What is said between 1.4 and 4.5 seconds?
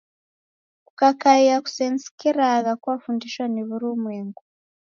kusenisikragha kuafundishwa ni wurumwengu